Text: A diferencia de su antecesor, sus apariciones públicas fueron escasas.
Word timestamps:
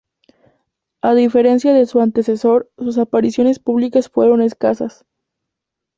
A 1.03 1.13
diferencia 1.13 1.75
de 1.75 1.85
su 1.85 2.01
antecesor, 2.01 2.71
sus 2.75 2.97
apariciones 2.97 3.59
públicas 3.59 4.09
fueron 4.09 4.41
escasas. 4.41 5.05